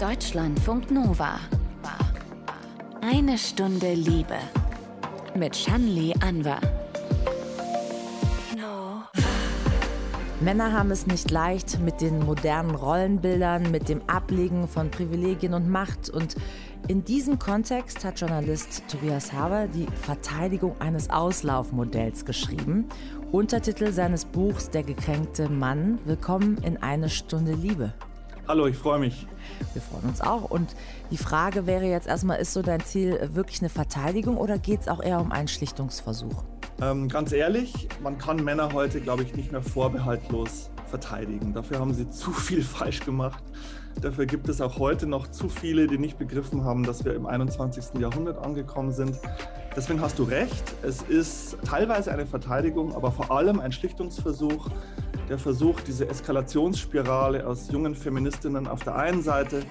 [0.00, 1.38] Deutschlandfunk Nova.
[3.02, 4.38] Eine Stunde Liebe.
[5.34, 6.62] Mit Shanli Anwar.
[10.40, 15.68] Männer haben es nicht leicht mit den modernen Rollenbildern, mit dem Ablegen von Privilegien und
[15.68, 16.08] Macht.
[16.08, 16.34] Und
[16.88, 22.86] in diesem Kontext hat Journalist Tobias Haber die Verteidigung eines Auslaufmodells geschrieben.
[23.32, 25.98] Untertitel seines Buchs Der gekränkte Mann.
[26.06, 27.92] Willkommen in eine Stunde Liebe.
[28.50, 29.28] Hallo, ich freue mich.
[29.74, 30.50] Wir freuen uns auch.
[30.50, 30.74] Und
[31.12, 34.88] die Frage wäre jetzt erstmal, ist so dein Ziel wirklich eine Verteidigung oder geht es
[34.88, 36.42] auch eher um einen Schlichtungsversuch?
[36.82, 41.54] Ähm, ganz ehrlich, man kann Männer heute, glaube ich, nicht mehr vorbehaltlos verteidigen.
[41.54, 43.44] Dafür haben sie zu viel falsch gemacht.
[44.00, 47.26] Dafür gibt es auch heute noch zu viele, die nicht begriffen haben, dass wir im
[47.26, 48.00] 21.
[48.00, 49.16] Jahrhundert angekommen sind.
[49.76, 54.68] Deswegen hast du recht, es ist teilweise eine Verteidigung, aber vor allem ein Schlichtungsversuch.
[55.30, 59.62] Der Versuch, diese Eskalationsspirale aus jungen Feministinnen auf der einen Seite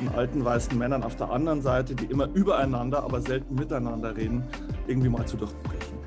[0.00, 4.42] und alten weißen Männern auf der anderen Seite, die immer übereinander, aber selten miteinander reden,
[4.86, 5.98] irgendwie mal zu durchbrechen.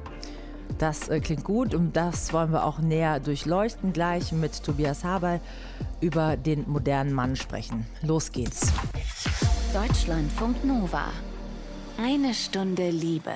[0.80, 3.94] Das äh, klingt gut und das wollen wir auch näher durchleuchten.
[3.94, 5.40] Gleich mit Tobias Haberl
[6.02, 7.86] über den modernen Mann sprechen.
[8.02, 8.74] Los geht's.
[9.72, 11.06] Deutschlandfunk Nova.
[12.00, 13.34] Eine Stunde Liebe.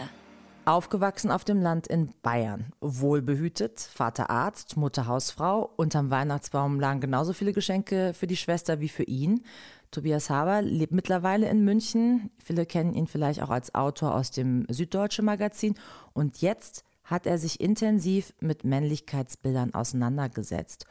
[0.70, 2.74] Aufgewachsen auf dem Land in Bayern.
[2.80, 5.68] Wohlbehütet, Vater Arzt, Mutter Hausfrau.
[5.78, 9.44] Unterm Weihnachtsbaum lagen genauso viele Geschenke für die Schwester wie für ihn.
[9.90, 12.30] Tobias Haber lebt mittlerweile in München.
[12.38, 15.74] Viele kennen ihn vielleicht auch als Autor aus dem Süddeutsche Magazin.
[16.14, 20.86] Und jetzt hat er sich intensiv mit Männlichkeitsbildern auseinandergesetzt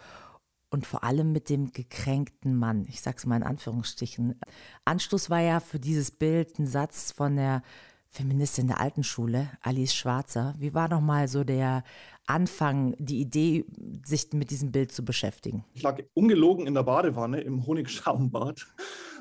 [0.71, 2.85] und vor allem mit dem gekränkten Mann.
[2.89, 4.41] Ich sage es mal in Anführungsstrichen.
[4.85, 7.63] Anstoß war ja für dieses Bild ein Satz von der
[8.11, 10.55] Feministin der alten Schule, Alice Schwarzer.
[10.59, 11.85] Wie war noch mal so der
[12.27, 13.65] Anfang, die Idee,
[14.05, 15.65] sich mit diesem Bild zu beschäftigen?
[15.75, 18.67] Ich lag ungelogen in der Badewanne im Honigschaumbad.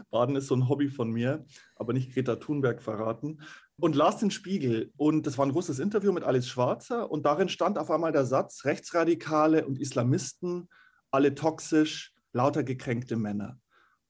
[0.10, 3.42] Baden ist so ein Hobby von mir, aber nicht Greta Thunberg verraten
[3.80, 4.92] und las den Spiegel.
[4.98, 7.12] Und das war ein großes Interview mit Alice Schwarzer.
[7.12, 10.70] Und darin stand auf einmal der Satz: Rechtsradikale und Islamisten,
[11.12, 13.60] alle toxisch, lauter gekränkte Männer.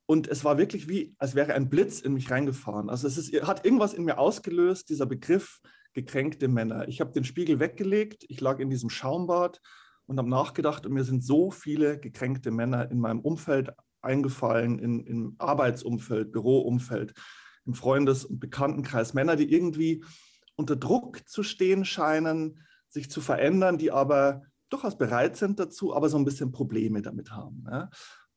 [0.07, 2.89] Und es war wirklich wie, als wäre ein Blitz in mich reingefahren.
[2.89, 5.59] Also es ist, hat irgendwas in mir ausgelöst, dieser Begriff
[5.93, 6.87] gekränkte Männer.
[6.87, 9.61] Ich habe den Spiegel weggelegt, ich lag in diesem Schaumbad
[10.05, 15.01] und habe nachgedacht und mir sind so viele gekränkte Männer in meinem Umfeld eingefallen, in,
[15.01, 17.13] im Arbeitsumfeld, Büroumfeld
[17.65, 20.05] im Freundes- und Bekanntenkreis Männer, die irgendwie
[20.55, 26.09] unter Druck zu stehen scheinen, sich zu verändern, die aber durchaus bereit sind dazu, aber
[26.09, 27.65] so ein bisschen Probleme damit haben.
[27.69, 27.89] Ja?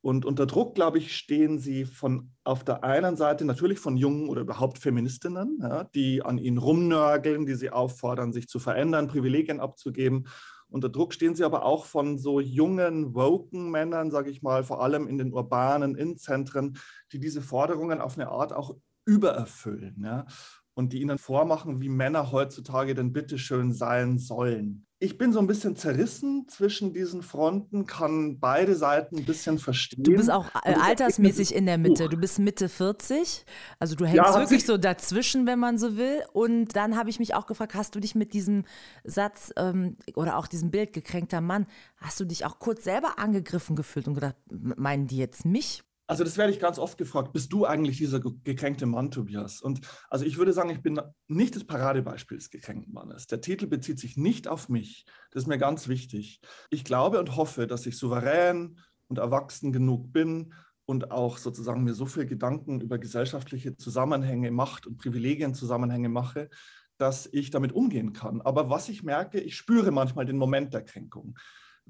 [0.02, 4.28] Und unter Druck, glaube ich, stehen sie von auf der einen Seite natürlich von jungen
[4.28, 9.60] oder überhaupt Feministinnen, ja, die an ihnen rumnörgeln, die sie auffordern, sich zu verändern, Privilegien
[9.60, 10.26] abzugeben.
[10.68, 14.82] Unter Druck stehen sie aber auch von so jungen, woken Männern, sage ich mal, vor
[14.82, 16.78] allem in den urbanen Innenzentren,
[17.12, 20.26] die diese Forderungen auf eine Art auch übererfüllen ja?
[20.80, 24.86] Und die ihnen vormachen, wie Männer heutzutage denn bitteschön sein sollen.
[24.98, 30.02] Ich bin so ein bisschen zerrissen zwischen diesen Fronten, kann beide Seiten ein bisschen verstehen.
[30.02, 32.08] Du bist auch äh, altersmäßig in der Mitte.
[32.08, 33.44] Du bist Mitte 40.
[33.78, 36.22] Also du hängst ja, wirklich so dazwischen, wenn man so will.
[36.32, 38.64] Und dann habe ich mich auch gefragt, hast du dich mit diesem
[39.04, 41.66] Satz ähm, oder auch diesem Bild gekränkter Mann,
[41.96, 45.82] hast du dich auch kurz selber angegriffen gefühlt und gedacht, meinen die jetzt mich?
[46.10, 47.32] Also das werde ich ganz oft gefragt.
[47.32, 49.62] Bist du eigentlich dieser gekränkte Mann, Tobias?
[49.62, 53.28] Und also ich würde sagen, ich bin nicht das Paradebeispiel des gekränkten Mannes.
[53.28, 55.04] Der Titel bezieht sich nicht auf mich.
[55.30, 56.40] Das ist mir ganz wichtig.
[56.68, 60.52] Ich glaube und hoffe, dass ich souverän und erwachsen genug bin
[60.84, 66.50] und auch sozusagen mir so viel Gedanken über gesellschaftliche Zusammenhänge, Macht und Privilegienzusammenhänge mache,
[66.98, 68.40] dass ich damit umgehen kann.
[68.40, 71.38] Aber was ich merke, ich spüre manchmal den Moment der Kränkung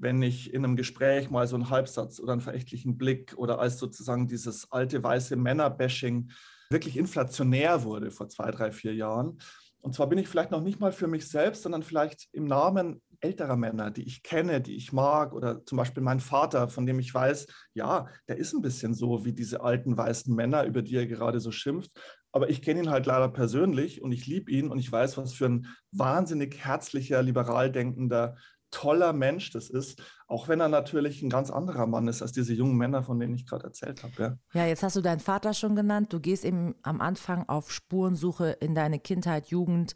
[0.01, 3.77] wenn ich in einem Gespräch mal so einen Halbsatz oder einen verächtlichen Blick oder als
[3.77, 6.31] sozusagen dieses alte weiße Männerbashing
[6.71, 9.37] wirklich inflationär wurde vor zwei, drei, vier Jahren.
[9.81, 13.01] Und zwar bin ich vielleicht noch nicht mal für mich selbst, sondern vielleicht im Namen
[13.19, 16.99] älterer Männer, die ich kenne, die ich mag, oder zum Beispiel mein Vater, von dem
[16.99, 20.95] ich weiß, ja, der ist ein bisschen so wie diese alten weißen Männer, über die
[20.95, 21.91] er gerade so schimpft.
[22.31, 25.33] Aber ich kenne ihn halt leider persönlich und ich liebe ihn und ich weiß, was
[25.33, 28.37] für ein wahnsinnig herzlicher, liberal denkender,
[28.71, 32.53] toller Mensch das ist, auch wenn er natürlich ein ganz anderer Mann ist als diese
[32.53, 34.39] jungen Männer, von denen ich gerade erzählt habe.
[34.53, 34.61] Ja.
[34.61, 36.13] ja, jetzt hast du deinen Vater schon genannt.
[36.13, 39.93] Du gehst eben am Anfang auf Spurensuche in deine Kindheit, Jugend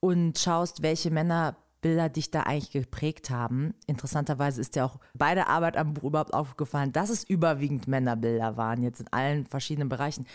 [0.00, 3.74] und schaust, welche Männerbilder dich da eigentlich geprägt haben.
[3.86, 8.56] Interessanterweise ist dir auch bei der Arbeit am Buch überhaupt aufgefallen, dass es überwiegend Männerbilder
[8.56, 10.26] waren, jetzt in allen verschiedenen Bereichen.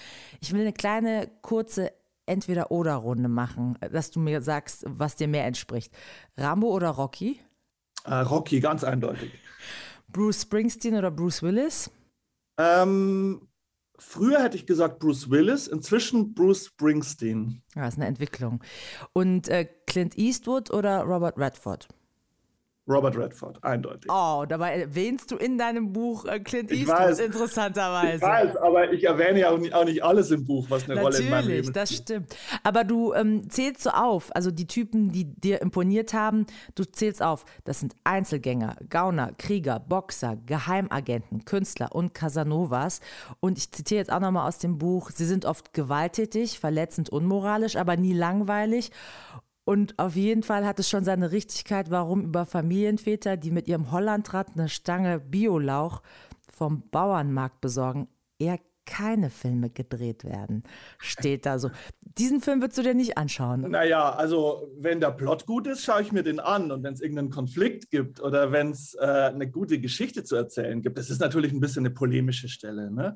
[0.42, 1.92] Ich will eine kleine, kurze
[2.28, 5.94] Entweder-Oder-Runde machen, dass du mir sagst, was dir mehr entspricht.
[6.38, 7.40] Rambo oder Rocky?
[8.06, 9.32] Äh, Rocky, ganz eindeutig.
[10.08, 11.92] Bruce Springsteen oder Bruce Willis?
[12.58, 13.48] Ähm,
[13.98, 17.62] Früher hätte ich gesagt Bruce Willis, inzwischen Bruce Springsteen.
[17.76, 18.62] Ja, ist eine Entwicklung.
[19.14, 21.88] Und äh, Clint Eastwood oder Robert Redford?
[22.88, 24.12] Robert Redford, eindeutig.
[24.12, 28.18] Oh, dabei erwähnst du in deinem Buch äh, Clint Eastwood, weiß, interessanterweise.
[28.18, 31.26] Ich weiß, aber ich erwähne ja auch nicht, alles im Buch, was eine Natürlich, Rolle
[31.26, 31.76] in meinem Leben spielt.
[31.76, 32.36] das stimmt.
[32.64, 36.46] Aber du ähm, zählst so auf, also die Typen, die dir imponiert haben,
[36.76, 43.00] du zählst auf, das sind Einzelgänger, Gauner, Krieger, Boxer, Geheimagenten, Künstler und Casanovas.
[43.40, 47.78] Und ich zitiere jetzt auch nochmal aus dem Buch, sie sind oft gewalttätig, verletzend, unmoralisch,
[47.78, 48.92] aber nie langweilig.
[49.66, 53.92] Und auf jeden Fall hat es schon seine Richtigkeit, warum über Familienväter, die mit ihrem
[53.92, 56.02] Hollandrad eine Stange Biolauch
[56.52, 58.08] vom Bauernmarkt besorgen,
[58.38, 60.64] eher keine Filme gedreht werden.
[61.00, 61.72] Steht da so.
[62.18, 63.72] Diesen Film würdest du dir nicht anschauen.
[63.72, 66.72] Naja, also wenn der Plot gut ist, schaue ich mir den an.
[66.72, 70.82] Und wenn es irgendeinen Konflikt gibt oder wenn es äh, eine gute Geschichte zu erzählen
[70.82, 72.92] gibt, das ist natürlich ein bisschen eine polemische Stelle.
[72.92, 73.16] Ne?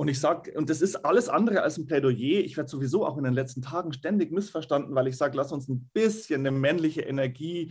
[0.00, 2.40] Und ich sage, und das ist alles andere als ein Plädoyer.
[2.40, 5.68] Ich werde sowieso auch in den letzten Tagen ständig missverstanden, weil ich sage, lass uns
[5.68, 7.70] ein bisschen eine männliche Energie,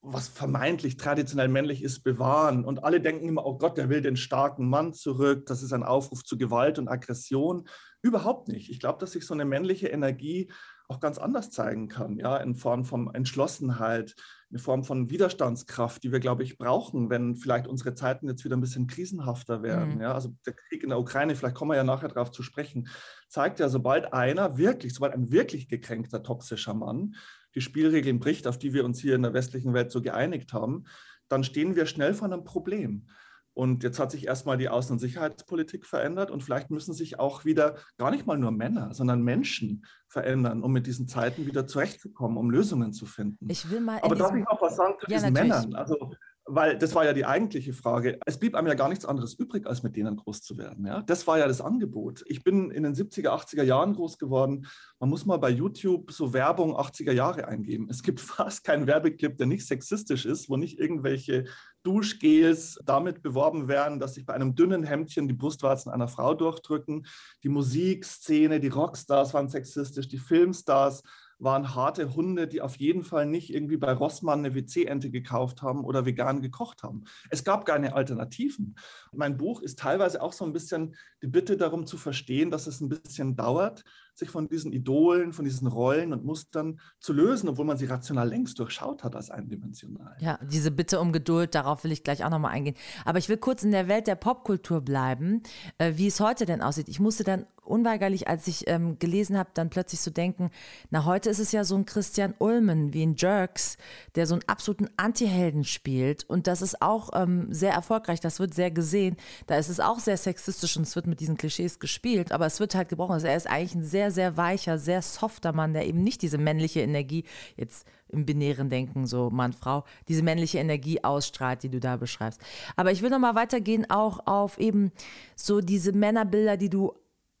[0.00, 2.64] was vermeintlich traditionell männlich ist, bewahren.
[2.64, 5.46] Und alle denken immer, oh Gott, der will den starken Mann zurück.
[5.46, 7.66] Das ist ein Aufruf zu Gewalt und Aggression.
[8.00, 8.70] Überhaupt nicht.
[8.70, 10.52] Ich glaube, dass sich so eine männliche Energie
[10.88, 14.14] auch ganz anders zeigen kann, ja, in Form von Entschlossenheit,
[14.50, 18.56] eine Form von Widerstandskraft, die wir, glaube ich, brauchen, wenn vielleicht unsere Zeiten jetzt wieder
[18.56, 19.96] ein bisschen krisenhafter werden.
[19.96, 20.02] Mhm.
[20.02, 22.88] Ja, also der Krieg in der Ukraine, vielleicht kommen wir ja nachher darauf zu sprechen,
[23.28, 27.16] zeigt ja, sobald einer wirklich, sobald ein wirklich gekränkter, toxischer Mann
[27.54, 30.84] die Spielregeln bricht, auf die wir uns hier in der westlichen Welt so geeinigt haben,
[31.28, 33.08] dann stehen wir schnell vor einem Problem.
[33.56, 37.46] Und jetzt hat sich erstmal die Außen- und Sicherheitspolitik verändert und vielleicht müssen sich auch
[37.46, 42.36] wieder gar nicht mal nur Männer, sondern Menschen verändern, um mit diesen Zeiten wieder zurechtzukommen,
[42.36, 43.48] um Lösungen zu finden.
[43.48, 45.52] Ich will mal Aber darf ich noch was sagen zu ja, diesen natürlich.
[45.54, 45.74] Männern?
[45.74, 46.12] Also
[46.46, 48.18] weil das war ja die eigentliche Frage.
[48.24, 50.86] Es blieb einem ja gar nichts anderes übrig, als mit denen groß zu werden.
[50.86, 51.02] Ja?
[51.02, 52.22] Das war ja das Angebot.
[52.26, 54.66] Ich bin in den 70er, 80er Jahren groß geworden.
[55.00, 57.88] Man muss mal bei YouTube so Werbung 80er Jahre eingeben.
[57.90, 61.46] Es gibt fast keinen Werbeclip, der nicht sexistisch ist, wo nicht irgendwelche
[61.82, 67.06] Duschgels damit beworben werden, dass sich bei einem dünnen Hemdchen die Brustwarzen einer Frau durchdrücken.
[67.42, 71.02] Die Musikszene, die Rockstars waren sexistisch, die Filmstars
[71.38, 75.84] waren harte Hunde, die auf jeden Fall nicht irgendwie bei Rossmann eine WC-Ente gekauft haben
[75.84, 77.04] oder vegan gekocht haben.
[77.30, 78.76] Es gab keine Alternativen.
[79.12, 82.80] Mein Buch ist teilweise auch so ein bisschen die Bitte darum zu verstehen, dass es
[82.80, 83.84] ein bisschen dauert,
[84.18, 88.28] sich von diesen Idolen, von diesen Rollen und Mustern zu lösen, obwohl man sie rational
[88.28, 90.16] längst durchschaut hat als eindimensional.
[90.20, 92.76] Ja, diese Bitte um Geduld, darauf will ich gleich auch nochmal eingehen.
[93.04, 95.42] Aber ich will kurz in der Welt der Popkultur bleiben,
[95.78, 96.88] äh, wie es heute denn aussieht.
[96.88, 100.50] Ich musste dann unweigerlich, als ich ähm, gelesen habe, dann plötzlich so denken,
[100.90, 103.76] na heute ist es ja so ein Christian Ulmen wie ein Jerks,
[104.14, 108.54] der so einen absoluten Anti-Helden spielt und das ist auch ähm, sehr erfolgreich, das wird
[108.54, 109.16] sehr gesehen.
[109.46, 112.60] Da ist es auch sehr sexistisch und es wird mit diesen Klischees gespielt, aber es
[112.60, 113.12] wird halt gebrochen.
[113.12, 116.22] Also er ist eigentlich ein sehr sehr, sehr weicher, sehr softer Mann, der eben nicht
[116.22, 117.24] diese männliche Energie,
[117.56, 122.40] jetzt im binären Denken, so Mann, Frau, diese männliche Energie ausstrahlt, die du da beschreibst.
[122.76, 124.92] Aber ich will nochmal weitergehen, auch auf eben
[125.34, 126.94] so diese Männerbilder, die du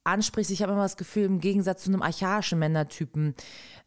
[0.06, 0.50] ansprichst.
[0.50, 3.34] Ich habe immer das Gefühl, im Gegensatz zu einem archaischen Männertypen,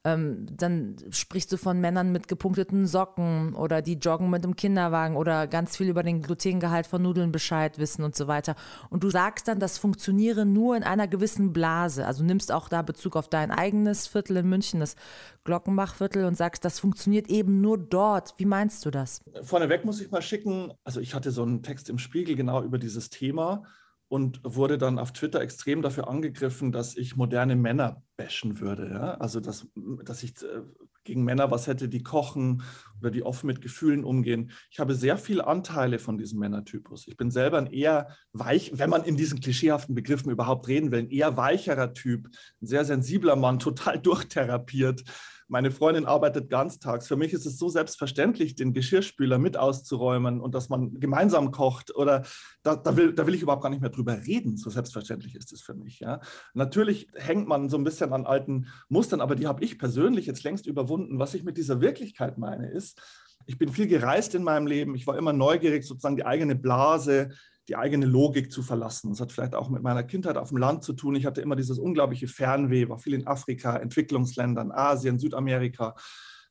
[0.06, 5.18] ähm, dann sprichst du von Männern mit gepunkteten Socken oder die joggen mit dem Kinderwagen
[5.18, 8.56] oder ganz viel über den Glutengehalt von Nudeln Bescheid wissen und so weiter.
[8.90, 12.06] Und du sagst dann, das funktioniere nur in einer gewissen Blase.
[12.06, 14.96] Also nimmst auch da Bezug auf dein eigenes Viertel in München, das
[15.44, 18.36] Glockenbachviertel, und sagst, das funktioniert eben nur dort.
[18.38, 19.22] Wie meinst du das?
[19.42, 22.78] Vorneweg muss ich mal schicken, also ich hatte so einen Text im Spiegel genau über
[22.78, 23.64] dieses Thema
[24.10, 28.90] und wurde dann auf Twitter extrem dafür angegriffen, dass ich moderne Männer bashen würde.
[28.90, 29.14] Ja?
[29.16, 29.68] Also, dass,
[30.04, 30.64] dass ich äh,
[31.04, 32.64] gegen Männer was hätte, die kochen
[33.00, 34.52] oder die offen mit Gefühlen umgehen.
[34.72, 37.08] Ich habe sehr viele Anteile von diesem Männertypus.
[37.08, 41.00] Ich bin selber ein eher weich, wenn man in diesen klischeehaften Begriffen überhaupt reden will,
[41.00, 42.28] ein eher weicherer Typ,
[42.62, 45.04] ein sehr sensibler Mann, total durchtherapiert
[45.50, 47.08] meine Freundin arbeitet ganztags.
[47.08, 51.96] Für mich ist es so selbstverständlich, den Geschirrspüler mit auszuräumen und dass man gemeinsam kocht.
[51.96, 52.24] Oder
[52.62, 54.58] da, da, will, da will ich überhaupt gar nicht mehr drüber reden.
[54.58, 56.00] So selbstverständlich ist es für mich.
[56.00, 56.22] Ja.
[56.54, 60.44] Natürlich hängt man so ein bisschen an alten Mustern, aber die habe ich persönlich jetzt
[60.44, 61.18] längst überwunden.
[61.18, 63.02] Was ich mit dieser Wirklichkeit meine, ist,
[63.48, 64.94] ich bin viel gereist in meinem Leben.
[64.94, 67.30] Ich war immer neugierig, sozusagen die eigene Blase
[67.70, 69.12] die eigene Logik zu verlassen.
[69.12, 71.16] Das hat vielleicht auch mit meiner Kindheit auf dem Land zu tun.
[71.16, 75.96] Ich hatte immer dieses unglaubliche Fernweh, war viel in Afrika, Entwicklungsländern, Asien, Südamerika.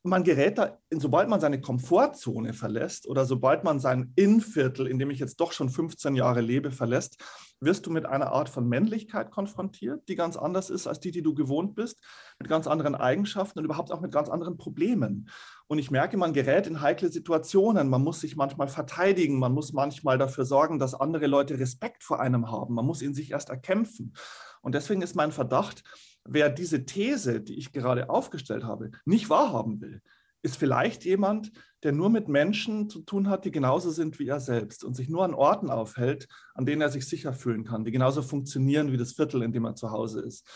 [0.01, 4.97] Und man gerät da, sobald man seine Komfortzone verlässt oder sobald man sein Innviertel, in
[4.97, 7.21] dem ich jetzt doch schon 15 Jahre lebe, verlässt,
[7.59, 11.21] wirst du mit einer Art von Männlichkeit konfrontiert, die ganz anders ist als die, die
[11.21, 12.01] du gewohnt bist,
[12.39, 15.29] mit ganz anderen Eigenschaften und überhaupt auch mit ganz anderen Problemen.
[15.67, 17.89] Und ich merke, man gerät in heikle Situationen.
[17.89, 19.37] Man muss sich manchmal verteidigen.
[19.37, 22.73] Man muss manchmal dafür sorgen, dass andere Leute Respekt vor einem haben.
[22.73, 24.13] Man muss ihn sich erst erkämpfen.
[24.61, 25.83] Und deswegen ist mein Verdacht,
[26.25, 30.01] wer diese These, die ich gerade aufgestellt habe, nicht wahrhaben will,
[30.41, 31.51] ist vielleicht jemand,
[31.83, 35.09] der nur mit Menschen zu tun hat, die genauso sind wie er selbst und sich
[35.09, 38.97] nur an Orten aufhält, an denen er sich sicher fühlen kann, die genauso funktionieren wie
[38.97, 40.47] das Viertel, in dem er zu Hause ist.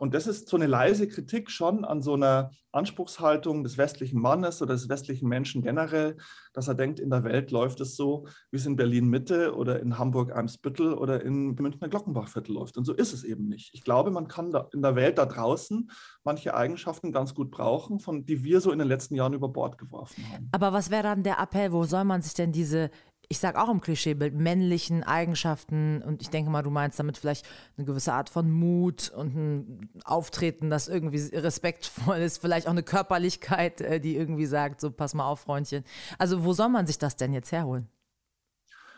[0.00, 4.62] Und das ist so eine leise Kritik schon an so einer Anspruchshaltung des westlichen Mannes
[4.62, 6.16] oder des westlichen Menschen generell,
[6.54, 9.78] dass er denkt, in der Welt läuft es so, wie es in Berlin Mitte oder
[9.80, 12.78] in Hamburg Eimsbüttel oder in Münchner Glockenbachviertel läuft.
[12.78, 13.74] Und so ist es eben nicht.
[13.74, 15.90] Ich glaube, man kann in der Welt da draußen
[16.24, 19.76] manche Eigenschaften ganz gut brauchen, von die wir so in den letzten Jahren über Bord
[19.76, 20.48] geworfen haben.
[20.52, 21.72] Aber was wäre dann der Appell?
[21.72, 22.90] Wo soll man sich denn diese
[23.32, 27.46] ich sage auch im Klischeebild, männlichen Eigenschaften und ich denke mal, du meinst damit vielleicht
[27.76, 32.82] eine gewisse Art von Mut und ein Auftreten, das irgendwie respektvoll ist, vielleicht auch eine
[32.82, 35.84] Körperlichkeit, äh, die irgendwie sagt, so pass mal auf, Freundchen.
[36.18, 37.88] Also wo soll man sich das denn jetzt herholen?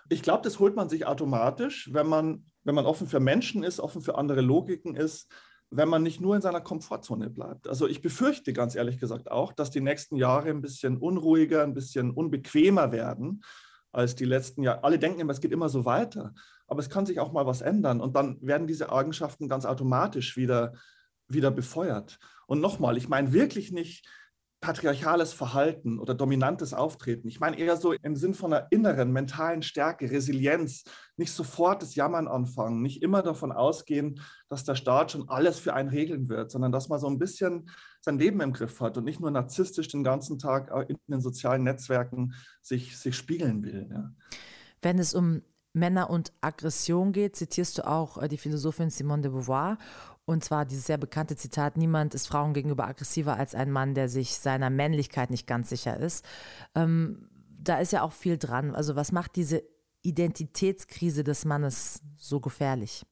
[0.09, 3.81] Ich glaube, das holt man sich automatisch, wenn man, wenn man offen für Menschen ist,
[3.81, 5.31] offen für andere Logiken ist,
[5.69, 7.69] wenn man nicht nur in seiner Komfortzone bleibt.
[7.69, 11.75] Also ich befürchte ganz ehrlich gesagt auch, dass die nächsten Jahre ein bisschen unruhiger, ein
[11.75, 13.43] bisschen unbequemer werden
[13.92, 14.84] als die letzten Jahre.
[14.84, 16.34] Alle denken immer, es geht immer so weiter,
[16.66, 20.37] aber es kann sich auch mal was ändern und dann werden diese Eigenschaften ganz automatisch
[20.37, 20.72] wieder,
[21.28, 22.18] wieder befeuert.
[22.46, 24.06] Und nochmal, ich meine wirklich nicht
[24.62, 27.26] patriarchales Verhalten oder dominantes Auftreten.
[27.26, 30.85] Ich meine eher so im Sinn von einer inneren mentalen Stärke, Resilienz,
[31.16, 35.75] nicht sofort das Jammern anfangen, nicht immer davon ausgehen, dass der Staat schon alles für
[35.75, 37.69] einen regeln wird, sondern dass man so ein bisschen
[38.00, 41.64] sein Leben im Griff hat und nicht nur narzisstisch den ganzen Tag in den sozialen
[41.64, 43.88] Netzwerken sich, sich spiegeln will.
[43.90, 44.12] Ja.
[44.81, 45.42] Wenn es um
[45.73, 49.78] Männer und Aggression geht, zitierst du auch äh, die Philosophin Simone de Beauvoir.
[50.25, 54.09] Und zwar dieses sehr bekannte Zitat, niemand ist Frauen gegenüber aggressiver als ein Mann, der
[54.09, 56.25] sich seiner Männlichkeit nicht ganz sicher ist.
[56.75, 58.75] Ähm, da ist ja auch viel dran.
[58.75, 59.62] Also was macht diese
[60.02, 63.05] Identitätskrise des Mannes so gefährlich?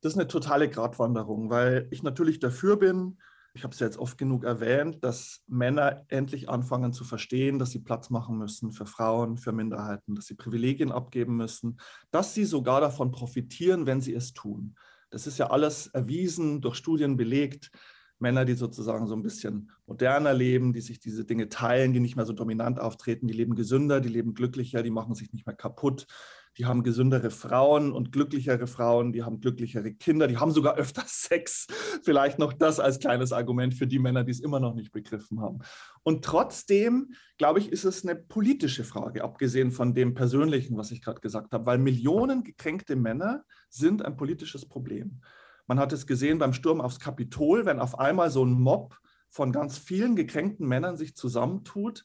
[0.00, 3.18] Das ist eine totale Gratwanderung, weil ich natürlich dafür bin,
[3.56, 7.78] ich habe es jetzt oft genug erwähnt, dass Männer endlich anfangen zu verstehen, dass sie
[7.78, 11.78] Platz machen müssen für Frauen, für Minderheiten, dass sie Privilegien abgeben müssen,
[12.10, 14.74] dass sie sogar davon profitieren, wenn sie es tun.
[15.14, 17.70] Das ist ja alles erwiesen, durch Studien belegt.
[18.18, 22.16] Männer, die sozusagen so ein bisschen moderner leben, die sich diese Dinge teilen, die nicht
[22.16, 25.54] mehr so dominant auftreten, die leben gesünder, die leben glücklicher, die machen sich nicht mehr
[25.54, 26.08] kaputt,
[26.58, 31.02] die haben gesündere Frauen und glücklichere Frauen, die haben glücklichere Kinder, die haben sogar öfter
[31.06, 31.66] Sex.
[32.02, 35.40] Vielleicht noch das als kleines Argument für die Männer, die es immer noch nicht begriffen
[35.40, 35.60] haben.
[36.02, 41.02] Und trotzdem, glaube ich, ist es eine politische Frage, abgesehen von dem persönlichen, was ich
[41.02, 45.20] gerade gesagt habe, weil Millionen gekränkte Männer sind ein politisches Problem.
[45.66, 48.98] Man hat es gesehen beim Sturm aufs Kapitol, wenn auf einmal so ein Mob
[49.30, 52.04] von ganz vielen gekränkten Männern sich zusammentut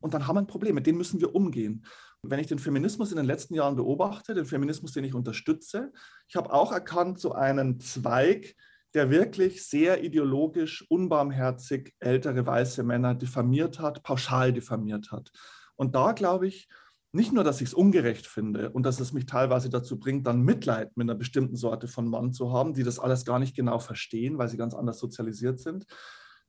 [0.00, 1.84] und dann haben wir ein Problem, mit dem müssen wir umgehen.
[2.22, 5.92] Wenn ich den Feminismus in den letzten Jahren beobachte, den Feminismus, den ich unterstütze,
[6.28, 8.56] ich habe auch erkannt, so einen Zweig,
[8.94, 15.30] der wirklich sehr ideologisch, unbarmherzig ältere weiße Männer diffamiert hat, pauschal diffamiert hat.
[15.76, 16.68] Und da glaube ich,
[17.12, 20.42] nicht nur, dass ich es ungerecht finde und dass es mich teilweise dazu bringt, dann
[20.42, 23.80] Mitleid mit einer bestimmten Sorte von Mann zu haben, die das alles gar nicht genau
[23.80, 25.86] verstehen, weil sie ganz anders sozialisiert sind,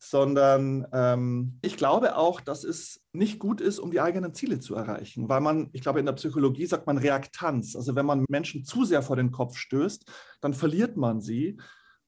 [0.04, 4.74] sondern ähm, ich glaube auch, dass es nicht gut ist, um die eigenen Ziele zu
[4.74, 7.76] erreichen, weil man, ich glaube, in der Psychologie sagt man Reaktanz.
[7.76, 11.60] Also wenn man Menschen zu sehr vor den Kopf stößt, dann verliert man sie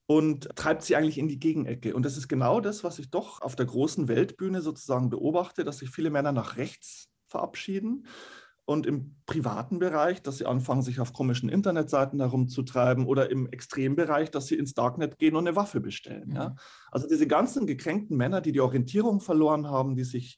[0.07, 1.93] und treibt sie eigentlich in die Gegenecke.
[1.93, 5.77] Und das ist genau das, was ich doch auf der großen Weltbühne sozusagen beobachte, dass
[5.77, 8.07] sich viele Männer nach rechts verabschieden
[8.65, 14.31] und im privaten Bereich, dass sie anfangen, sich auf komischen Internetseiten herumzutreiben oder im Extrembereich,
[14.31, 16.29] dass sie ins Darknet gehen und eine Waffe bestellen.
[16.29, 16.35] Mhm.
[16.35, 16.55] Ja?
[16.91, 20.37] Also diese ganzen gekränkten Männer, die die Orientierung verloren haben, die sich,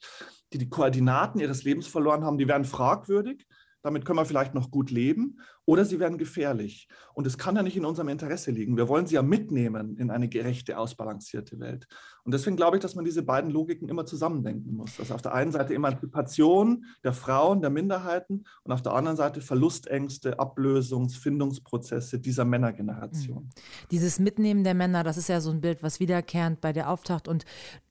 [0.53, 3.45] die die Koordinaten ihres Lebens verloren haben, die werden fragwürdig
[3.85, 6.87] damit können wir vielleicht noch gut leben, oder sie werden gefährlich.
[7.13, 8.77] Und es kann ja nicht in unserem Interesse liegen.
[8.77, 11.87] Wir wollen sie ja mitnehmen in eine gerechte, ausbalancierte Welt.
[12.23, 14.99] Und deswegen glaube ich, dass man diese beiden Logiken immer zusammendenken muss.
[14.99, 19.41] Also auf der einen Seite Emanzipation der Frauen, der Minderheiten und auf der anderen Seite
[19.41, 23.43] Verlustängste, Ablösungs-, Findungsprozesse dieser Männergeneration.
[23.43, 23.49] Mhm.
[23.91, 27.27] Dieses Mitnehmen der Männer, das ist ja so ein Bild, was wiederkehrend bei dir auftaucht.
[27.27, 27.45] Und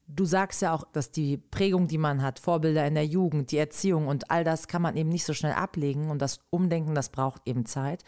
[0.07, 3.57] Du sagst ja auch, dass die Prägung, die man hat, Vorbilder in der Jugend, die
[3.57, 7.09] Erziehung und all das kann man eben nicht so schnell ablegen und das Umdenken, das
[7.09, 8.03] braucht eben Zeit.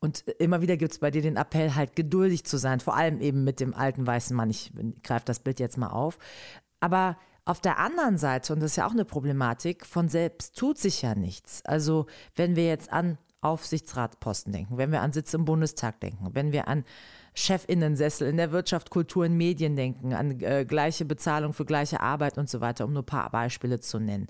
[0.00, 3.20] Und immer wieder gibt es bei dir den Appell, halt geduldig zu sein, vor allem
[3.20, 4.50] eben mit dem alten weißen Mann.
[4.50, 4.72] Ich
[5.02, 6.18] greife das Bild jetzt mal auf.
[6.80, 10.78] Aber auf der anderen Seite, und das ist ja auch eine Problematik, von selbst tut
[10.78, 11.62] sich ja nichts.
[11.64, 16.52] Also wenn wir jetzt an Aufsichtsratposten denken, wenn wir an Sitze im Bundestag denken, wenn
[16.52, 16.84] wir an
[17.40, 22.38] Chefinnensessel in der Wirtschaft, Kultur und Medien denken, an äh, gleiche Bezahlung für gleiche Arbeit
[22.38, 24.28] und so weiter, um nur ein paar Beispiele zu nennen.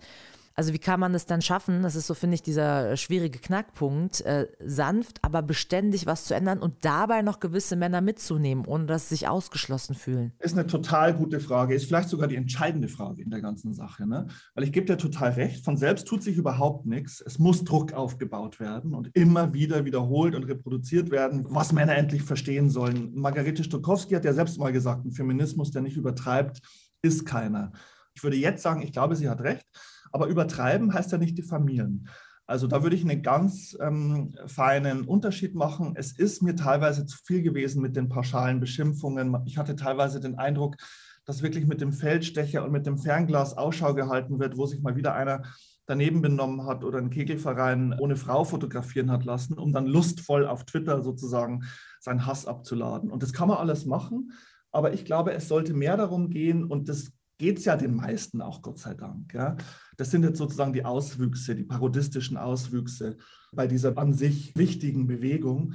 [0.55, 4.21] Also wie kann man es dann schaffen, das ist so, finde ich, dieser schwierige Knackpunkt,
[4.23, 9.09] äh, sanft, aber beständig was zu ändern und dabei noch gewisse Männer mitzunehmen, ohne dass
[9.09, 10.33] sie sich ausgeschlossen fühlen?
[10.39, 14.07] Ist eine total gute Frage, ist vielleicht sogar die entscheidende Frage in der ganzen Sache.
[14.07, 14.27] Ne?
[14.55, 17.23] Weil ich gebe dir total recht, von selbst tut sich überhaupt nichts.
[17.25, 22.23] Es muss Druck aufgebaut werden und immer wieder wiederholt und reproduziert werden, was Männer endlich
[22.23, 23.15] verstehen sollen.
[23.15, 26.61] Margarete Stokowski hat ja selbst mal gesagt, ein Feminismus, der nicht übertreibt,
[27.03, 27.73] ist keiner.
[28.15, 29.65] Ich würde jetzt sagen, ich glaube, sie hat recht.
[30.11, 32.09] Aber übertreiben heißt ja nicht diffamieren.
[32.47, 35.93] Also da würde ich einen ganz ähm, feinen Unterschied machen.
[35.95, 39.37] Es ist mir teilweise zu viel gewesen mit den pauschalen Beschimpfungen.
[39.47, 40.77] Ich hatte teilweise den Eindruck,
[41.25, 44.97] dass wirklich mit dem Feldstecher und mit dem Fernglas Ausschau gehalten wird, wo sich mal
[44.97, 45.43] wieder einer
[45.87, 50.65] daneben benommen hat oder einen Kegelverein ohne Frau fotografieren hat lassen, um dann lustvoll auf
[50.65, 51.65] Twitter sozusagen
[52.01, 53.11] seinen Hass abzuladen.
[53.11, 54.33] Und das kann man alles machen,
[54.73, 58.41] aber ich glaube, es sollte mehr darum gehen, und das geht es ja den meisten
[58.43, 59.35] auch, Gott sei Dank.
[59.35, 59.57] Ja.
[60.01, 63.19] Das sind jetzt sozusagen die Auswüchse, die parodistischen Auswüchse
[63.53, 65.75] bei dieser an sich wichtigen Bewegung.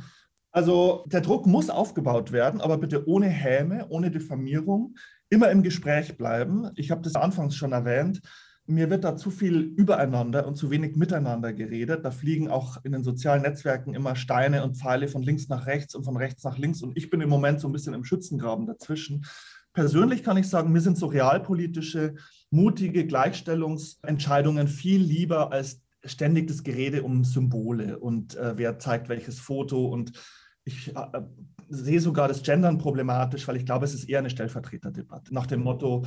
[0.51, 4.95] Also der Druck muss aufgebaut werden, aber bitte ohne Häme, ohne Diffamierung,
[5.29, 6.71] immer im Gespräch bleiben.
[6.75, 8.21] Ich habe das anfangs schon erwähnt.
[8.65, 12.03] Mir wird da zu viel übereinander und zu wenig miteinander geredet.
[12.03, 15.93] Da fliegen auch in den sozialen Netzwerken immer Steine und Pfeile von links nach rechts
[15.93, 16.81] und von rechts nach links.
[16.81, 19.23] Und ich bin im Moment so ein bisschen im Schützengraben dazwischen
[19.75, 22.15] persönlich kann ich sagen, mir sind so realpolitische,
[22.51, 29.39] mutige Gleichstellungsentscheidungen viel lieber als ständig das Gerede um Symbole und äh, wer zeigt welches
[29.39, 29.85] Foto.
[29.87, 30.11] Und
[30.63, 31.21] ich äh,
[31.67, 35.33] sehe sogar das Gendern problematisch, weil ich glaube, es ist eher eine Stellvertreterdebatte.
[35.33, 36.05] Nach dem Motto,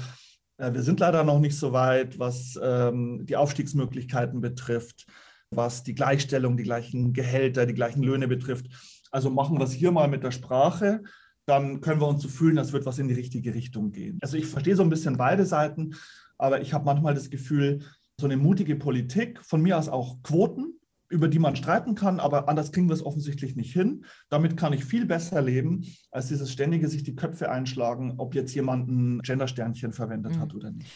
[0.59, 5.07] äh, wir sind leider noch nicht so weit, was ähm, die Aufstiegsmöglichkeiten betrifft,
[5.50, 8.66] was die Gleichstellung, die gleichen Gehälter, die gleichen Löhne betrifft.
[9.11, 11.02] Also machen wir es hier mal mit der Sprache
[11.49, 14.18] dann können wir uns so fühlen, als würde was in die richtige Richtung gehen.
[14.21, 15.95] Also ich verstehe so ein bisschen beide Seiten,
[16.38, 17.80] aber ich habe manchmal das Gefühl,
[18.21, 20.78] so eine mutige Politik, von mir aus auch Quoten,
[21.11, 24.04] über die man streiten kann, aber anders kriegen wir es offensichtlich nicht hin.
[24.28, 28.55] Damit kann ich viel besser leben, als dieses ständige sich die Köpfe einschlagen, ob jetzt
[28.55, 30.40] jemand ein Gendersternchen verwendet mhm.
[30.40, 30.90] hat oder nicht.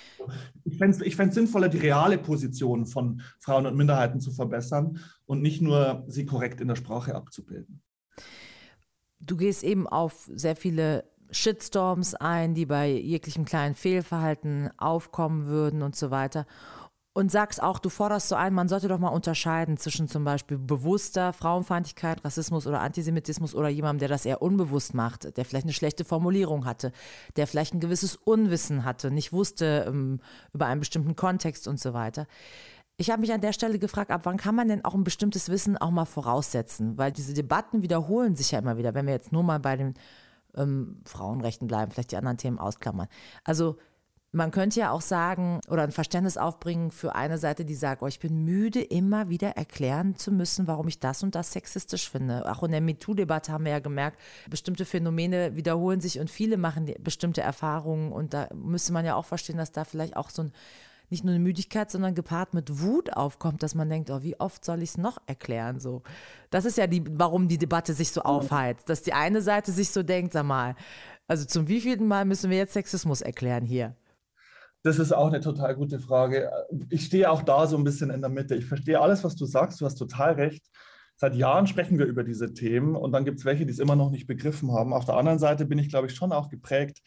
[0.64, 5.62] Ich fände es sinnvoller, die reale Position von Frauen und Minderheiten zu verbessern und nicht
[5.62, 7.80] nur sie korrekt in der Sprache abzubilden
[9.24, 15.82] du gehst eben auf sehr viele Shitstorms ein, die bei jeglichem kleinen Fehlverhalten aufkommen würden
[15.82, 16.46] und so weiter.
[17.14, 20.56] Und sagst auch, du forderst so ein, man sollte doch mal unterscheiden zwischen zum Beispiel
[20.56, 25.74] bewusster Frauenfeindlichkeit, Rassismus oder Antisemitismus oder jemandem, der das eher unbewusst macht, der vielleicht eine
[25.74, 26.90] schlechte Formulierung hatte,
[27.36, 30.20] der vielleicht ein gewisses Unwissen hatte, nicht wusste ähm,
[30.54, 32.26] über einen bestimmten Kontext und so weiter.
[32.96, 35.48] Ich habe mich an der Stelle gefragt, ab wann kann man denn auch ein bestimmtes
[35.48, 36.96] Wissen auch mal voraussetzen?
[36.96, 39.94] Weil diese Debatten wiederholen sich ja immer wieder, wenn wir jetzt nur mal bei den
[40.56, 43.08] ähm, Frauenrechten bleiben, vielleicht die anderen Themen ausklammern.
[43.44, 43.76] Also
[44.34, 48.06] man könnte ja auch sagen oder ein Verständnis aufbringen für eine Seite, die sagt, oh,
[48.06, 52.50] ich bin müde, immer wieder erklären zu müssen, warum ich das und das sexistisch finde.
[52.50, 56.92] Auch in der MeToo-Debatte haben wir ja gemerkt, bestimmte Phänomene wiederholen sich und viele machen
[57.00, 60.52] bestimmte Erfahrungen und da müsste man ja auch verstehen, dass da vielleicht auch so ein
[61.10, 64.64] nicht nur eine Müdigkeit, sondern gepaart mit Wut aufkommt, dass man denkt, oh, wie oft
[64.64, 65.78] soll ich es noch erklären?
[65.78, 66.02] So,
[66.52, 69.90] das ist ja die, warum die Debatte sich so aufheizt, dass die eine Seite sich
[69.90, 70.76] so denkt, sag mal,
[71.26, 73.96] also zum wievielten Mal müssen wir jetzt Sexismus erklären hier?
[74.82, 76.50] Das ist auch eine total gute Frage.
[76.90, 78.56] Ich stehe auch da so ein bisschen in der Mitte.
[78.56, 79.80] Ich verstehe alles, was du sagst.
[79.80, 80.64] Du hast total recht.
[81.16, 83.94] Seit Jahren sprechen wir über diese Themen und dann gibt es welche, die es immer
[83.94, 84.92] noch nicht begriffen haben.
[84.92, 87.00] Auf der anderen Seite bin ich, glaube ich, schon auch geprägt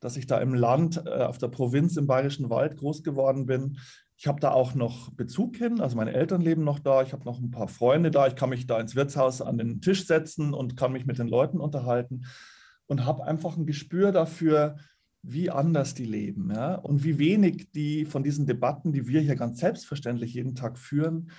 [0.00, 3.78] dass ich da im Land, äh, auf der Provinz im Bayerischen Wald groß geworden bin.
[4.20, 7.24] Ich habe da auch noch Bezug hin, also meine Eltern leben noch da, ich habe
[7.24, 10.52] noch ein paar Freunde da, ich kann mich da ins Wirtshaus an den Tisch setzen
[10.52, 12.26] und kann mich mit den Leuten unterhalten
[12.84, 14.76] und habe einfach ein Gespür dafür,
[15.22, 16.74] wie anders die leben ja?
[16.74, 21.30] und wie wenig die von diesen Debatten, die wir hier ganz selbstverständlich jeden Tag führen,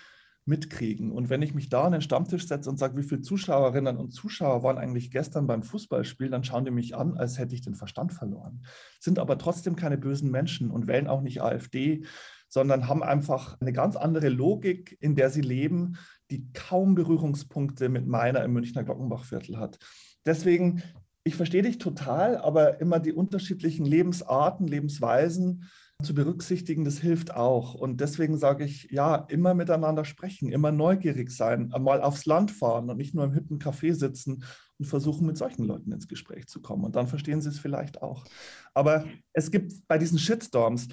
[0.46, 1.12] mitkriegen.
[1.12, 4.10] Und wenn ich mich da an den Stammtisch setze und sage, wie viele Zuschauerinnen und
[4.10, 7.76] Zuschauer waren eigentlich gestern beim Fußballspiel, dann schauen die mich an, als hätte ich den
[7.76, 8.64] Verstand verloren.
[9.00, 12.06] Sind aber trotzdem keine bösen Menschen und wählen auch nicht AfD,
[12.52, 15.98] sondern haben einfach eine ganz andere Logik, in der sie leben,
[16.30, 19.80] die kaum Berührungspunkte mit meiner im Münchner Glockenbachviertel hat.
[20.26, 20.84] Deswegen,
[21.24, 25.70] ich verstehe dich total, aber immer die unterschiedlichen Lebensarten, Lebensweisen
[26.04, 27.74] zu berücksichtigen, das hilft auch.
[27.74, 32.90] Und deswegen sage ich, ja, immer miteinander sprechen, immer neugierig sein, mal aufs Land fahren
[32.90, 34.44] und nicht nur im hippen Café sitzen
[34.82, 36.84] und versuchen, mit solchen Leuten ins Gespräch zu kommen.
[36.84, 38.26] Und dann verstehen sie es vielleicht auch.
[38.74, 40.88] Aber es gibt bei diesen Shitstorms,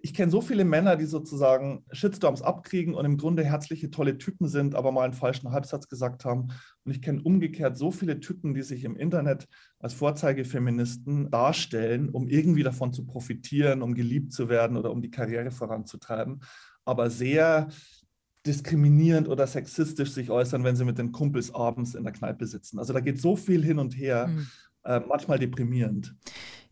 [0.00, 4.48] ich kenne so viele Männer, die sozusagen Shitstorms abkriegen und im Grunde herzliche, tolle Typen
[4.48, 6.52] sind, aber mal einen falschen Halbsatz gesagt haben.
[6.84, 9.46] Und ich kenne umgekehrt so viele Typen, die sich im Internet
[9.78, 15.10] als Vorzeigefeministen darstellen, um irgendwie davon zu profitieren, um geliebt zu werden oder um die
[15.10, 16.40] Karriere voranzutreiben,
[16.86, 17.68] aber sehr
[18.46, 22.78] diskriminierend oder sexistisch sich äußern, wenn sie mit den Kumpels abends in der Kneipe sitzen.
[22.78, 24.46] Also da geht so viel hin und her, mhm.
[24.84, 26.14] äh, manchmal deprimierend.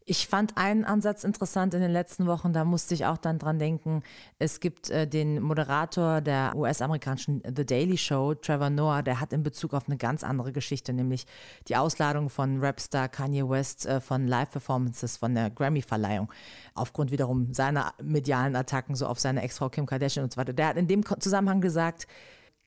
[0.05, 3.59] Ich fand einen Ansatz interessant in den letzten Wochen, da musste ich auch dann dran
[3.59, 4.03] denken.
[4.38, 9.45] Es gibt äh, den Moderator der US-amerikanischen The Daily Show, Trevor Noah, der hat in
[9.45, 11.27] Bezug auf eine ganz andere Geschichte, nämlich
[11.69, 16.33] die Ausladung von Rapstar Kanye West äh, von Live-Performances von der Grammy-Verleihung,
[16.75, 20.53] aufgrund wiederum seiner medialen Attacken so auf seine Ex-Frau Kim Kardashian und so weiter.
[20.53, 22.09] Der hat in dem Zusammenhang gesagt,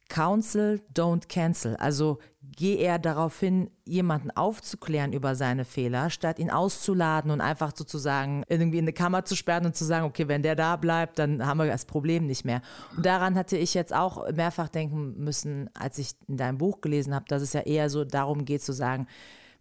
[0.09, 1.75] Counsel, don't cancel.
[1.77, 2.19] Also
[2.55, 8.43] geh eher darauf hin, jemanden aufzuklären über seine Fehler, statt ihn auszuladen und einfach sozusagen
[8.47, 11.45] irgendwie in eine Kammer zu sperren und zu sagen, okay, wenn der da bleibt, dann
[11.45, 12.61] haben wir das Problem nicht mehr.
[12.95, 17.13] Und daran hatte ich jetzt auch mehrfach denken müssen, als ich in deinem Buch gelesen
[17.13, 19.07] habe, dass es ja eher so darum geht zu sagen,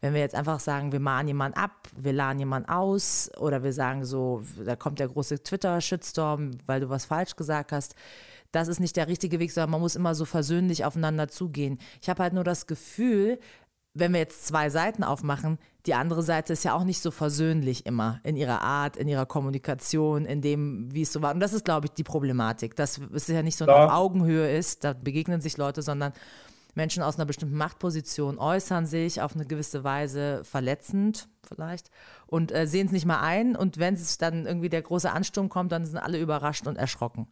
[0.01, 3.73] wenn wir jetzt einfach sagen, wir mahnen jemanden ab, wir laden jemanden aus oder wir
[3.73, 7.95] sagen so, da kommt der große Twitter-Shitstorm, weil du was falsch gesagt hast,
[8.55, 11.79] das ist nicht der richtige Weg, sondern man muss immer so versöhnlich aufeinander zugehen.
[12.01, 13.39] Ich habe halt nur das Gefühl,
[13.95, 17.87] wenn wir jetzt zwei Seiten aufmachen, die andere Seite ist ja auch nicht so versöhnlich
[17.87, 21.33] immer in ihrer Art, in ihrer Kommunikation, in dem, wie es so war.
[21.33, 23.85] Und das ist, glaube ich, die Problematik, dass es ja nicht so ja.
[23.85, 26.13] auf Augenhöhe ist, da begegnen sich Leute, sondern
[26.75, 31.91] Menschen aus einer bestimmten Machtposition äußern sich auf eine gewisse Weise verletzend vielleicht
[32.27, 33.55] und äh, sehen es nicht mal ein.
[33.55, 37.29] Und wenn es dann irgendwie der große Ansturm kommt, dann sind alle überrascht und erschrocken.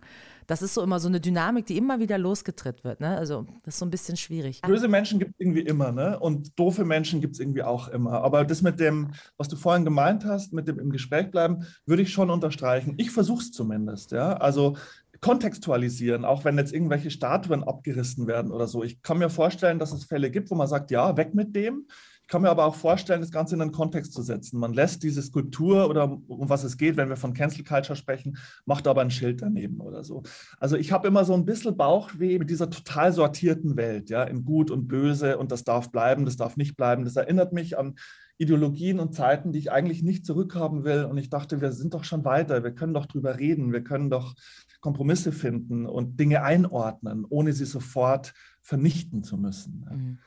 [0.47, 3.01] Das ist so immer so eine Dynamik, die immer wieder losgetritt wird.
[3.01, 3.17] Ne?
[3.17, 4.61] Also das ist so ein bisschen schwierig.
[4.63, 6.19] Böse Menschen gibt es irgendwie immer, ne?
[6.19, 8.23] Und doofe Menschen gibt es irgendwie auch immer.
[8.23, 12.03] Aber das mit dem, was du vorhin gemeint hast, mit dem im Gespräch bleiben, würde
[12.03, 12.95] ich schon unterstreichen.
[12.99, 14.35] Ich versuche es zumindest, ja.
[14.35, 14.77] Also
[15.21, 18.83] kontextualisieren, auch wenn jetzt irgendwelche Statuen abgerissen werden oder so.
[18.83, 21.87] Ich kann mir vorstellen, dass es Fälle gibt, wo man sagt, ja, weg mit dem.
[22.33, 24.59] Kann mir aber auch vorstellen, das Ganze in einen Kontext zu setzen.
[24.59, 28.39] Man lässt diese Skulptur oder um was es geht, wenn wir von Cancel Culture sprechen,
[28.65, 30.23] macht aber ein Schild daneben oder so.
[30.59, 34.47] Also ich habe immer so ein bisschen Bauchweh mit dieser total sortierten Welt, ja, in
[34.47, 37.05] Gut und Böse und das darf bleiben, das darf nicht bleiben.
[37.05, 37.97] Das erinnert mich an
[38.39, 41.05] Ideologien und Zeiten, die ich eigentlich nicht zurückhaben will.
[41.05, 44.09] Und ich dachte, wir sind doch schon weiter, wir können doch drüber reden, wir können
[44.09, 44.33] doch
[44.81, 49.87] Kompromisse finden und Dinge einordnen, ohne sie sofort vernichten zu müssen.
[49.91, 50.19] Mhm.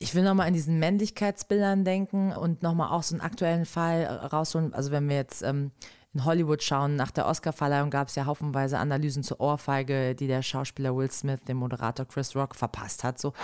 [0.00, 4.72] Ich will nochmal an diesen Männlichkeitsbildern denken und nochmal auch so einen aktuellen Fall rausholen.
[4.72, 5.72] Also wenn wir jetzt ähm,
[6.14, 10.42] in Hollywood schauen, nach der Oscarverleihung gab es ja haufenweise Analysen zur Ohrfeige, die der
[10.42, 13.18] Schauspieler Will Smith dem Moderator Chris Rock verpasst hat.
[13.18, 13.32] So.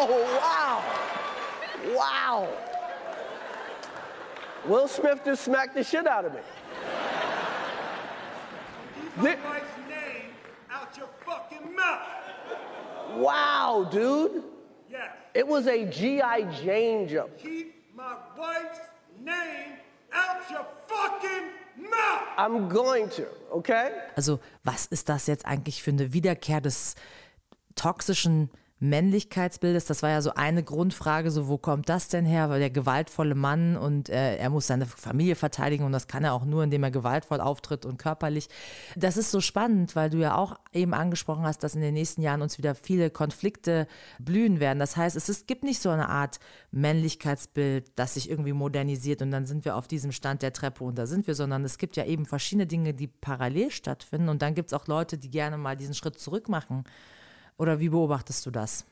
[0.00, 0.78] Oh, wow!
[1.96, 2.48] Wow!
[4.68, 6.40] Will Smith just smacked the shit out of me.
[9.16, 10.30] Keep my wife's name
[10.70, 12.06] out your fucking mouth.
[13.16, 14.44] Wow, dude.
[14.90, 15.10] Yes.
[15.34, 16.42] It was a G.I.
[16.64, 17.36] Jane jump.
[17.38, 18.80] Keep my wife's
[19.22, 19.74] name
[20.12, 22.22] out your fucking mouth.
[22.36, 23.90] I'm going to, okay?
[24.16, 26.94] Also, was ist das jetzt eigentlich für eine Wiederkehr des
[27.74, 29.86] toxischen Männlichkeitsbildes.
[29.86, 32.48] Das war ja so eine Grundfrage, so wo kommt das denn her?
[32.48, 36.32] Weil der gewaltvolle Mann und äh, er muss seine Familie verteidigen und das kann er
[36.32, 38.48] auch nur, indem er gewaltvoll auftritt und körperlich.
[38.94, 42.22] Das ist so spannend, weil du ja auch eben angesprochen hast, dass in den nächsten
[42.22, 43.88] Jahren uns wieder viele Konflikte
[44.18, 44.78] blühen werden.
[44.78, 46.38] Das heißt, es ist, gibt nicht so eine Art
[46.70, 50.96] Männlichkeitsbild, das sich irgendwie modernisiert und dann sind wir auf diesem Stand der Treppe und
[50.96, 54.54] da sind wir, sondern es gibt ja eben verschiedene Dinge, die parallel stattfinden und dann
[54.54, 56.84] gibt es auch Leute, die gerne mal diesen Schritt zurück machen
[57.58, 58.86] oder wie beobachtest du das?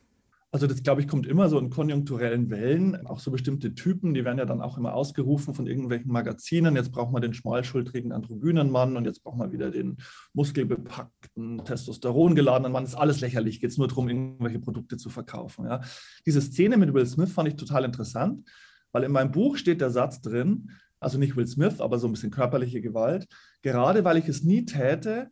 [0.53, 3.07] Also das, glaube ich, kommt immer so in konjunkturellen Wellen.
[3.07, 6.77] Auch so bestimmte Typen, die werden ja dann auch immer ausgerufen von irgendwelchen Magazinen.
[6.77, 9.99] Jetzt braucht man den schmalschultrigen Androgynenmann und jetzt braucht man wieder den
[10.33, 12.85] muskelbepackten, testosterongeladenen Mann.
[12.85, 13.61] Das ist alles lächerlich.
[13.61, 15.67] Geht es nur darum, irgendwelche Produkte zu verkaufen.
[15.67, 15.83] Ja.
[16.25, 18.49] Diese Szene mit Will Smith fand ich total interessant,
[18.93, 22.13] weil in meinem Buch steht der Satz drin, also nicht Will Smith, aber so ein
[22.13, 23.27] bisschen körperliche Gewalt.
[23.63, 25.29] Gerade weil ich es nie täte,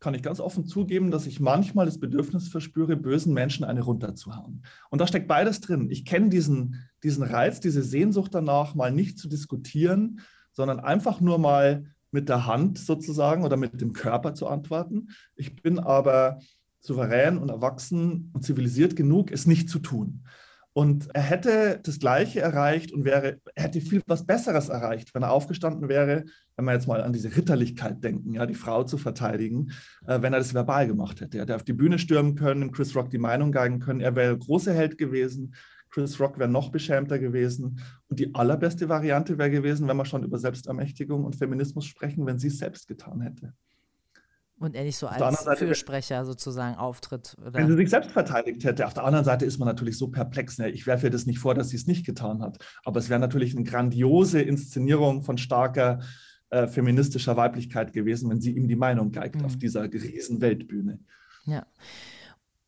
[0.00, 4.62] kann ich ganz offen zugeben, dass ich manchmal das Bedürfnis verspüre, bösen Menschen eine runterzuhauen.
[4.90, 5.90] Und da steckt beides drin.
[5.90, 10.20] Ich kenne diesen, diesen Reiz, diese Sehnsucht danach, mal nicht zu diskutieren,
[10.52, 15.08] sondern einfach nur mal mit der Hand sozusagen oder mit dem Körper zu antworten.
[15.34, 16.38] Ich bin aber
[16.80, 20.24] souverän und erwachsen und zivilisiert genug, es nicht zu tun.
[20.78, 25.24] Und er hätte das Gleiche erreicht und wäre, er hätte viel was Besseres erreicht, wenn
[25.24, 26.22] er aufgestanden wäre,
[26.54, 29.72] wenn wir jetzt mal an diese Ritterlichkeit denken, ja, die Frau zu verteidigen,
[30.06, 31.38] äh, wenn er das verbal gemacht hätte.
[31.38, 34.38] Er hätte auf die Bühne stürmen können, Chris Rock die Meinung geigen können, er wäre
[34.38, 35.52] großer Held gewesen,
[35.90, 37.80] Chris Rock wäre noch beschämter gewesen.
[38.06, 42.38] Und die allerbeste Variante wäre gewesen, wenn wir schon über Selbstermächtigung und Feminismus sprechen, wenn
[42.38, 43.52] sie es selbst getan hätte.
[44.58, 47.36] Und er nicht so als Seite, Fürsprecher sozusagen auftritt.
[47.40, 47.54] Oder?
[47.54, 48.86] Wenn sie sich selbst verteidigt hätte.
[48.86, 50.58] Auf der anderen Seite ist man natürlich so perplex.
[50.58, 50.70] Ne?
[50.70, 52.58] Ich werfe ihr das nicht vor, dass sie es nicht getan hat.
[52.84, 56.00] Aber es wäre natürlich eine grandiose Inszenierung von starker
[56.50, 59.44] äh, feministischer Weiblichkeit gewesen, wenn sie ihm die Meinung geigt mhm.
[59.44, 60.98] auf dieser riesen Weltbühne.
[61.44, 61.64] Ja.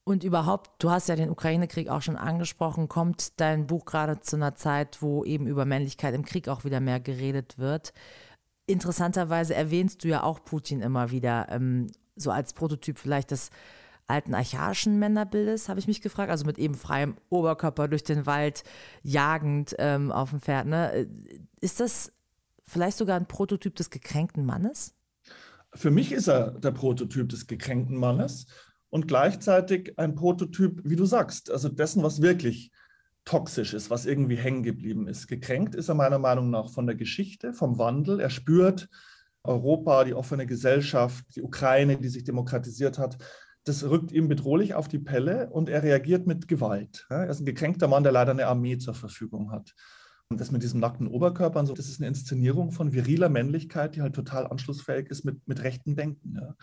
[0.05, 4.37] Und überhaupt, du hast ja den Ukraine-Krieg auch schon angesprochen, kommt dein Buch gerade zu
[4.37, 7.93] einer Zeit, wo eben über Männlichkeit im Krieg auch wieder mehr geredet wird.
[8.71, 13.51] Interessanterweise erwähnst du ja auch Putin immer wieder, ähm, so als Prototyp vielleicht des
[14.07, 16.31] alten archaischen Männerbildes, habe ich mich gefragt.
[16.31, 18.65] Also mit eben freiem Oberkörper durch den Wald
[19.03, 20.67] jagend ähm, auf dem Pferd.
[20.67, 20.93] Ne?
[20.93, 21.07] Äh,
[21.61, 22.13] ist das
[22.65, 24.95] vielleicht sogar ein Prototyp des gekränkten Mannes?
[25.75, 28.47] Für mich ist er der Prototyp des gekränkten Mannes
[28.91, 32.73] und gleichzeitig ein Prototyp, wie du sagst, also dessen, was wirklich
[33.25, 35.29] toxisch ist, was irgendwie hängen geblieben ist.
[35.29, 38.21] Gekränkt ist er meiner Meinung nach von der Geschichte, vom Wandel.
[38.21, 38.89] Er spürt
[39.43, 43.19] Europa, die offene Gesellschaft, die Ukraine, die sich demokratisiert hat.
[43.65, 47.07] Das rückt ihm bedrohlich auf die Pelle und er reagiert mit Gewalt.
[47.11, 49.75] Er ist ein gekränkter Mann, der leider eine Armee zur Verfügung hat.
[50.29, 53.97] Und das mit diesem nackten Oberkörper und so, das ist eine Inszenierung von viriler Männlichkeit,
[53.97, 56.37] die halt total anschlussfähig ist mit, mit rechten Denken.
[56.37, 56.55] Ja.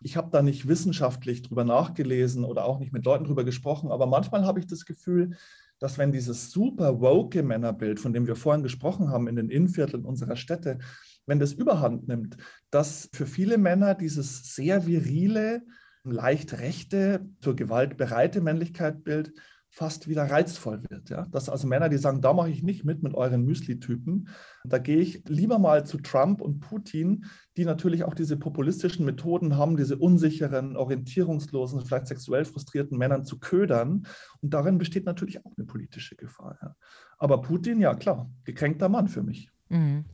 [0.00, 4.06] Ich habe da nicht wissenschaftlich drüber nachgelesen oder auch nicht mit Leuten drüber gesprochen, aber
[4.06, 5.36] manchmal habe ich das Gefühl,
[5.78, 10.04] dass wenn dieses super woke Männerbild, von dem wir vorhin gesprochen haben, in den Innenvierteln
[10.04, 10.78] unserer Städte,
[11.26, 12.36] wenn das überhand nimmt,
[12.70, 15.62] dass für viele Männer dieses sehr virile,
[16.04, 19.32] leicht rechte, zur Gewalt bereite Männlichkeitsbild
[19.70, 21.10] fast wieder reizvoll wird.
[21.10, 21.26] Ja?
[21.26, 24.28] Dass also Männer, die sagen, da mache ich nicht mit mit euren Müsli-Typen,
[24.64, 27.26] da gehe ich lieber mal zu Trump und Putin,
[27.56, 33.38] die natürlich auch diese populistischen Methoden haben, diese unsicheren, orientierungslosen, vielleicht sexuell frustrierten Männern zu
[33.38, 34.06] ködern.
[34.40, 36.58] Und darin besteht natürlich auch eine politische Gefahr.
[36.62, 36.74] Ja?
[37.18, 39.50] Aber Putin, ja klar, gekränkter Mann für mich.
[39.68, 40.06] Mhm.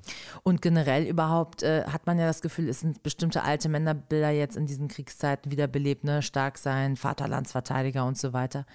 [0.43, 4.57] Und generell überhaupt äh, hat man ja das Gefühl, es sind bestimmte alte Männerbilder jetzt
[4.57, 6.23] in diesen Kriegszeiten wiederbelebt, ne?
[6.23, 8.67] stark sein, Vaterlandsverteidiger und so weiter.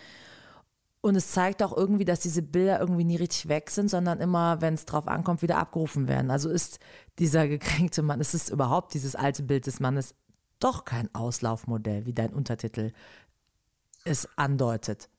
[1.01, 4.59] Und es zeigt auch irgendwie, dass diese Bilder irgendwie nie richtig weg sind, sondern immer,
[4.61, 6.29] wenn es drauf ankommt, wieder abgerufen werden.
[6.29, 6.79] Also ist
[7.19, 10.13] dieser gekränkte Mann, ist es überhaupt dieses alte Bild des Mannes
[10.59, 12.91] doch kein Auslaufmodell, wie dein Untertitel
[14.03, 15.09] es andeutet.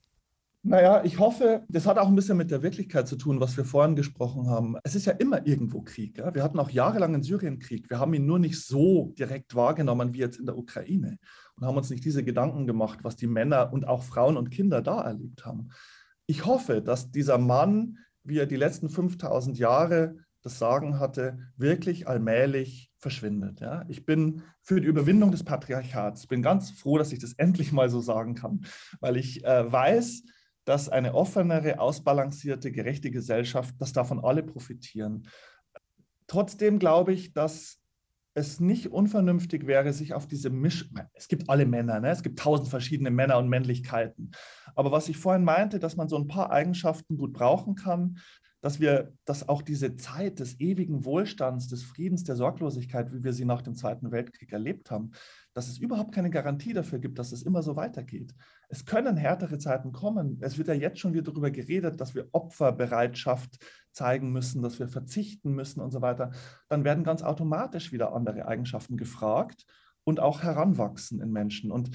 [0.62, 3.64] Naja, ich hoffe, das hat auch ein bisschen mit der Wirklichkeit zu tun, was wir
[3.64, 4.76] vorhin gesprochen haben.
[4.84, 6.18] Es ist ja immer irgendwo Krieg.
[6.18, 6.34] Ja?
[6.34, 7.88] Wir hatten auch jahrelang einen Syrienkrieg.
[7.88, 11.18] Wir haben ihn nur nicht so direkt wahrgenommen wie jetzt in der Ukraine
[11.56, 14.82] und haben uns nicht diese Gedanken gemacht, was die Männer und auch Frauen und Kinder
[14.82, 15.70] da erlebt haben.
[16.26, 22.06] Ich hoffe, dass dieser Mann, wie er die letzten 5000 Jahre das Sagen hatte, wirklich
[22.06, 23.60] allmählich verschwindet.
[23.60, 23.86] Ja?
[23.88, 26.24] Ich bin für die Überwindung des Patriarchats.
[26.24, 28.66] Ich bin ganz froh, dass ich das endlich mal so sagen kann,
[29.00, 30.22] weil ich äh, weiß,
[30.70, 35.26] dass eine offenere, ausbalancierte, gerechte Gesellschaft, dass davon alle profitieren.
[36.28, 37.80] Trotzdem glaube ich, dass
[38.34, 40.88] es nicht unvernünftig wäre, sich auf diese Misch...
[41.12, 42.10] Es gibt alle Männer, ne?
[42.10, 44.30] es gibt tausend verschiedene Männer und Männlichkeiten.
[44.76, 48.18] Aber was ich vorhin meinte, dass man so ein paar Eigenschaften gut brauchen kann,
[48.60, 53.32] dass wir, dass auch diese Zeit des ewigen Wohlstands, des Friedens, der Sorglosigkeit, wie wir
[53.32, 55.12] sie nach dem Zweiten Weltkrieg erlebt haben,
[55.54, 58.34] dass es überhaupt keine Garantie dafür gibt, dass es immer so weitergeht.
[58.68, 60.38] Es können härtere Zeiten kommen.
[60.40, 63.58] Es wird ja jetzt schon wieder darüber geredet, dass wir Opferbereitschaft
[63.92, 66.30] zeigen müssen, dass wir verzichten müssen und so weiter.
[66.68, 69.64] Dann werden ganz automatisch wieder andere Eigenschaften gefragt
[70.04, 71.72] und auch heranwachsen in Menschen.
[71.72, 71.90] Und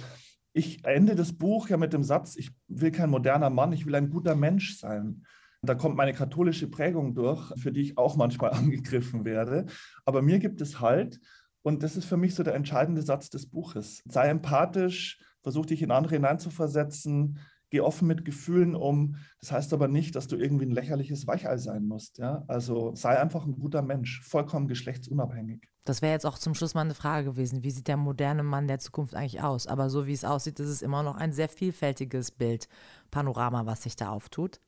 [0.52, 3.96] ich ende das Buch ja mit dem Satz, ich will kein moderner Mann, ich will
[3.96, 5.26] ein guter Mensch sein.
[5.66, 9.66] Da kommt meine katholische Prägung durch, für die ich auch manchmal angegriffen werde.
[10.06, 11.20] Aber mir gibt es halt,
[11.62, 14.04] und das ist für mich so der entscheidende Satz des Buches.
[14.06, 19.18] Sei empathisch, versuch dich in andere hineinzuversetzen, geh offen mit Gefühlen um.
[19.42, 22.20] Das heißt aber nicht, dass du irgendwie ein lächerliches Weichei sein musst.
[22.20, 22.44] Ja?
[22.48, 25.68] Also sei einfach ein guter Mensch, vollkommen geschlechtsunabhängig.
[25.86, 27.64] Das wäre jetzt auch zum Schluss mal eine Frage gewesen.
[27.64, 29.68] Wie sieht der moderne Mann der Zukunft eigentlich aus?
[29.68, 32.68] Aber so wie es aussieht, ist es immer noch ein sehr vielfältiges Bild,
[33.12, 34.60] Panorama, was sich da auftut.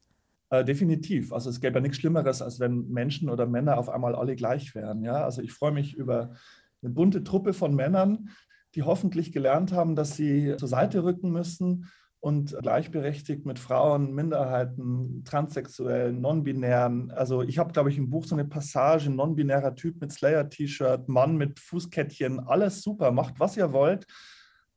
[0.49, 1.33] Äh, definitiv.
[1.33, 4.73] Also es gäbe ja nichts Schlimmeres, als wenn Menschen oder Männer auf einmal alle gleich
[4.75, 5.03] wären.
[5.03, 5.23] Ja?
[5.23, 6.33] Also ich freue mich über
[6.81, 8.29] eine bunte Truppe von Männern,
[8.75, 15.23] die hoffentlich gelernt haben, dass sie zur Seite rücken müssen und gleichberechtigt mit Frauen, Minderheiten,
[15.23, 17.11] Transsexuellen, Non-Binären.
[17.11, 21.37] Also ich habe, glaube ich, im Buch so eine Passage, non-binärer Typ mit Slayer-T-Shirt, Mann
[21.37, 24.07] mit Fußkettchen, alles super, macht was ihr wollt,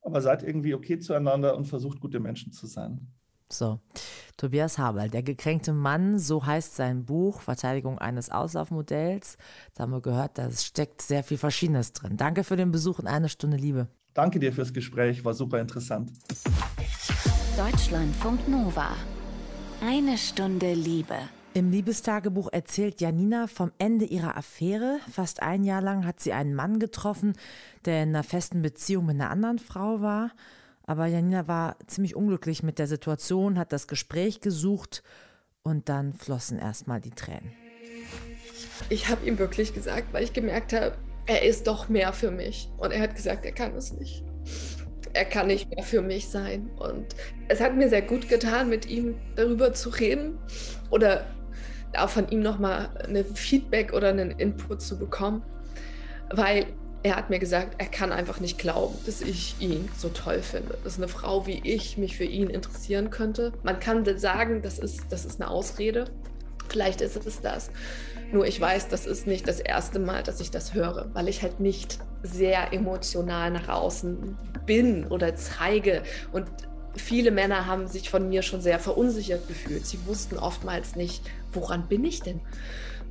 [0.01, 3.07] aber seid irgendwie okay zueinander und versucht gute Menschen zu sein.
[3.51, 3.79] So,
[4.37, 9.37] Tobias Haberl, der gekränkte Mann, so heißt sein Buch, Verteidigung eines Auslaufmodells.
[9.75, 12.17] Da haben wir gehört, da steckt sehr viel Verschiedenes drin.
[12.17, 13.87] Danke für den Besuch in eine Stunde Liebe.
[14.13, 16.11] Danke dir fürs Gespräch, war super interessant.
[17.57, 18.89] Deutschlandfunk Nova.
[19.81, 21.15] Eine Stunde Liebe.
[21.53, 24.99] Im Liebestagebuch erzählt Janina vom Ende ihrer Affäre.
[25.11, 27.33] Fast ein Jahr lang hat sie einen Mann getroffen,
[27.83, 30.31] der in einer festen Beziehung mit einer anderen Frau war.
[30.85, 35.03] Aber Janina war ziemlich unglücklich mit der Situation, hat das Gespräch gesucht
[35.63, 37.51] und dann flossen erstmal die Tränen.
[38.89, 42.69] Ich habe ihm wirklich gesagt, weil ich gemerkt habe, er ist doch mehr für mich.
[42.77, 44.23] Und er hat gesagt, er kann es nicht
[45.13, 46.69] er kann nicht mehr für mich sein.
[46.77, 47.15] Und
[47.47, 50.37] es hat mir sehr gut getan, mit ihm darüber zu reden
[50.89, 51.25] oder
[51.97, 55.43] auch von ihm nochmal ein Feedback oder einen Input zu bekommen,
[56.31, 56.65] weil
[57.03, 60.77] er hat mir gesagt, er kann einfach nicht glauben, dass ich ihn so toll finde,
[60.83, 63.53] dass eine Frau wie ich mich für ihn interessieren könnte.
[63.63, 66.05] Man kann sagen, das ist, das ist eine Ausrede.
[66.69, 67.71] Vielleicht ist es das.
[68.31, 71.41] Nur ich weiß, das ist nicht das erste Mal, dass ich das höre, weil ich
[71.41, 76.03] halt nicht sehr emotional nach außen bin oder zeige.
[76.31, 76.45] Und
[76.95, 79.85] viele Männer haben sich von mir schon sehr verunsichert gefühlt.
[79.85, 82.39] Sie wussten oftmals nicht, woran bin ich denn?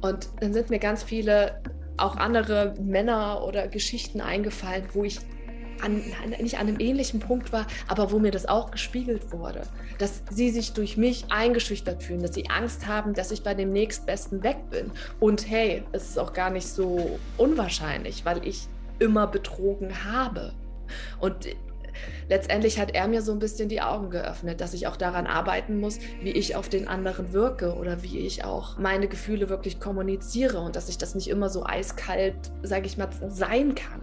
[0.01, 1.61] Und dann sind mir ganz viele
[1.97, 5.21] auch andere Männer oder Geschichten eingefallen, wo ich
[5.83, 6.03] an,
[6.41, 9.63] nicht an einem ähnlichen Punkt war, aber wo mir das auch gespiegelt wurde.
[9.99, 13.73] Dass sie sich durch mich eingeschüchtert fühlen, dass sie Angst haben, dass ich bei dem
[13.73, 14.91] nächstbesten weg bin.
[15.19, 20.53] Und hey, es ist auch gar nicht so unwahrscheinlich, weil ich immer betrogen habe.
[21.19, 21.49] Und
[22.29, 25.81] letztendlich hat er mir so ein bisschen die Augen geöffnet, dass ich auch daran arbeiten
[25.81, 30.61] muss, wie ich auf den anderen wirke oder wie ich auch meine Gefühle wirklich kommuniziere
[30.61, 34.03] und dass ich das nicht immer so eiskalt, sage ich mal, sein kann.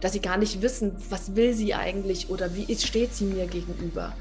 [0.00, 4.12] Dass sie gar nicht wissen, was will sie eigentlich oder wie steht sie mir gegenüber.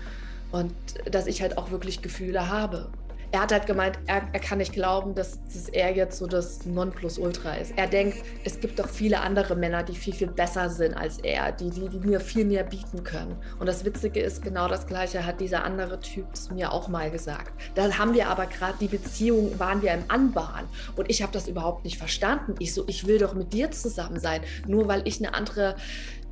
[0.51, 0.73] Und
[1.09, 2.87] dass ich halt auch wirklich Gefühle habe
[3.33, 6.67] er hat halt gemeint, er, er kann nicht glauben, dass, dass er jetzt so das
[6.67, 7.73] Nonplusultra ist.
[7.75, 11.51] Er denkt, es gibt doch viele andere Männer, die viel, viel besser sind als er,
[11.51, 13.35] die, die, die mir viel mehr bieten können.
[13.59, 17.51] Und das Witzige ist, genau das Gleiche hat dieser andere Typ mir auch mal gesagt.
[17.73, 20.65] Da haben wir aber gerade die Beziehung, waren wir im Anbahn.
[20.95, 22.53] Und ich habe das überhaupt nicht verstanden.
[22.59, 24.41] Ich so, ich will doch mit dir zusammen sein.
[24.67, 25.75] Nur weil ich eine andere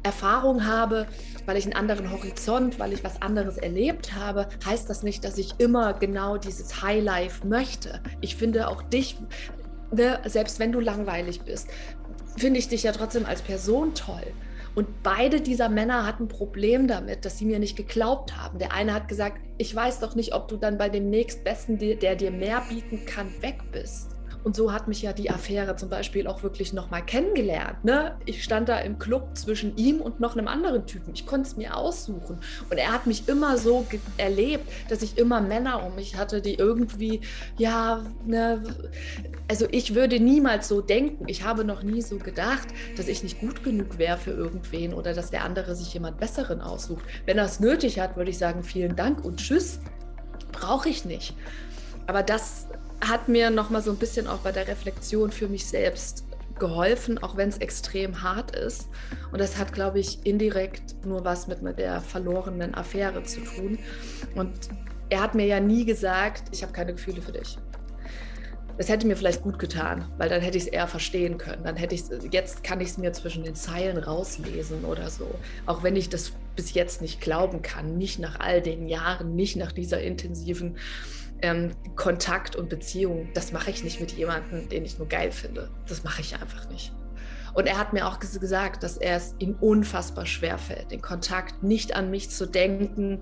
[0.04, 1.08] Erfahrung habe,
[1.46, 5.38] weil ich einen anderen Horizont, weil ich was anderes erlebt habe, heißt das nicht, dass
[5.38, 8.02] ich immer genau dieses Highlife möchte.
[8.20, 9.18] Ich finde auch dich,
[9.92, 11.68] ne, selbst wenn du langweilig bist,
[12.38, 14.34] finde ich dich ja trotzdem als Person toll.
[14.74, 18.58] Und beide dieser Männer hatten ein Problem damit, dass sie mir nicht geglaubt haben.
[18.58, 22.16] Der eine hat gesagt, ich weiß doch nicht, ob du dann bei dem nächstbesten, der
[22.16, 24.11] dir mehr bieten kann, weg bist.
[24.44, 27.84] Und so hat mich ja die Affäre zum Beispiel auch wirklich nochmal kennengelernt.
[27.84, 28.16] Ne?
[28.26, 31.14] Ich stand da im Club zwischen ihm und noch einem anderen Typen.
[31.14, 32.40] Ich konnte es mir aussuchen.
[32.70, 33.86] Und er hat mich immer so
[34.18, 37.22] erlebt, dass ich immer Männer um mich hatte, die irgendwie,
[37.58, 38.64] ja, ne,
[39.48, 41.26] also ich würde niemals so denken.
[41.28, 45.14] Ich habe noch nie so gedacht, dass ich nicht gut genug wäre für irgendwen oder
[45.14, 47.04] dass der andere sich jemand Besseren aussucht.
[47.26, 49.80] Wenn er es nötig hat, würde ich sagen, vielen Dank und tschüss.
[50.52, 51.36] Brauche ich nicht.
[52.08, 52.68] Aber das
[53.02, 56.26] hat mir nochmal so ein bisschen auch bei der Reflexion für mich selbst
[56.60, 58.88] geholfen, auch wenn es extrem hart ist.
[59.32, 63.80] Und das hat, glaube ich, indirekt nur was mit, der verlorenen Affäre zu tun.
[64.36, 64.54] Und
[65.10, 67.58] er hat mir ja nie gesagt, ich habe keine Gefühle für dich.
[68.78, 71.64] Das hätte mir vielleicht gut getan, weil dann hätte ich es eher verstehen können.
[71.64, 75.28] Dann hätte ich jetzt kann ich es mir zwischen den Zeilen rauslesen oder so.
[75.66, 79.56] Auch wenn ich das bis jetzt nicht glauben kann, nicht nach all den Jahren, nicht
[79.56, 80.78] nach dieser intensiven
[81.42, 85.70] ähm, Kontakt und Beziehung, das mache ich nicht mit jemandem, den ich nur geil finde.
[85.88, 86.94] Das mache ich einfach nicht.
[87.54, 91.64] Und er hat mir auch gesagt, dass er es ihm unfassbar schwer fällt, den Kontakt
[91.64, 93.22] nicht an mich zu denken,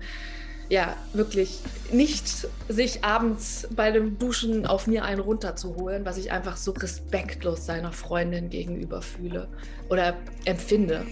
[0.68, 1.58] ja, wirklich
[1.92, 7.66] nicht sich abends bei dem Duschen auf mir einen runterzuholen, was ich einfach so respektlos
[7.66, 9.48] seiner Freundin gegenüber fühle
[9.88, 11.04] oder empfinde.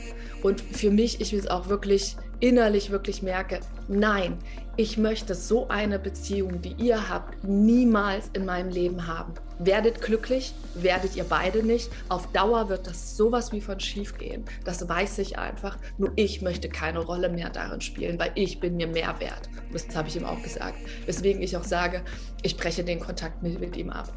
[0.45, 4.39] Und für mich, ich will es auch wirklich innerlich wirklich merke, nein,
[4.77, 9.35] ich möchte so eine Beziehung, wie ihr habt, niemals in meinem Leben haben.
[9.59, 11.91] Werdet glücklich, werdet ihr beide nicht.
[12.09, 14.45] Auf Dauer wird das sowas wie von schief gehen.
[14.65, 15.77] Das weiß ich einfach.
[15.99, 19.49] Nur ich möchte keine Rolle mehr darin spielen, weil ich bin mir mehr wert.
[19.73, 20.79] Das habe ich ihm auch gesagt.
[21.07, 22.03] Weswegen ich auch sage,
[22.43, 24.13] ich breche den Kontakt mit, mit ihm ab.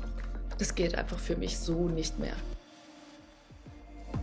[0.59, 2.35] Das geht einfach für mich so nicht mehr.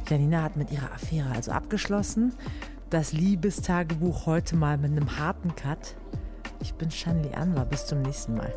[0.08, 2.32] Janina hat mit ihrer Affäre also abgeschlossen.
[2.90, 5.94] Das Liebestagebuch heute mal mit einem harten Cut.
[6.60, 7.66] Ich bin Shanli Anwar.
[7.66, 8.50] Bis zum nächsten Mal.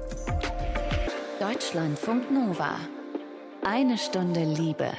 [1.42, 2.78] Deutschlandfunk Nova.
[3.66, 4.90] Eine Stunde Liebe.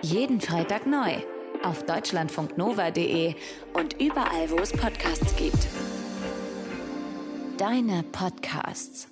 [0.00, 1.16] Jeden Freitag neu.
[1.62, 3.34] Auf deutschlandfunknova.de
[3.74, 5.68] und überall, wo es Podcasts gibt.
[7.58, 9.11] Deine Podcasts.